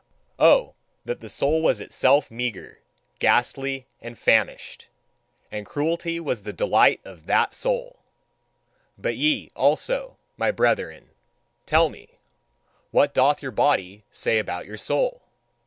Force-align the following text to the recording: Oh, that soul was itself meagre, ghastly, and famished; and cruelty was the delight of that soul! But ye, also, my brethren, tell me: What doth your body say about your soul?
Oh, 0.39 0.73
that 1.05 1.21
soul 1.29 1.61
was 1.61 1.79
itself 1.79 2.31
meagre, 2.31 2.79
ghastly, 3.19 3.85
and 4.01 4.17
famished; 4.17 4.87
and 5.51 5.63
cruelty 5.63 6.19
was 6.19 6.41
the 6.41 6.51
delight 6.51 7.01
of 7.05 7.27
that 7.27 7.53
soul! 7.53 7.99
But 8.97 9.15
ye, 9.15 9.51
also, 9.53 10.17
my 10.37 10.49
brethren, 10.49 11.11
tell 11.67 11.87
me: 11.87 12.17
What 12.89 13.13
doth 13.13 13.43
your 13.43 13.51
body 13.51 14.03
say 14.11 14.39
about 14.39 14.65
your 14.65 14.75
soul? 14.77 15.21